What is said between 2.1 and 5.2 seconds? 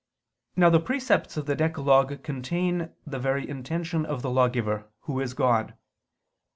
contain the very intention of the lawgiver, who